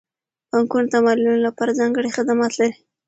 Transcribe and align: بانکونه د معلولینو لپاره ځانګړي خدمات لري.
بانکونه 0.51 0.87
د 0.91 0.95
معلولینو 1.05 1.45
لپاره 1.47 1.77
ځانګړي 1.79 2.09
خدمات 2.17 2.51
لري. 2.59 2.73